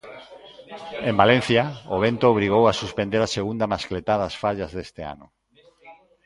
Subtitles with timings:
[1.09, 1.63] En Valencia,
[1.95, 5.27] o vento obrigou a suspender a segunda mascletá das fallas deste ano.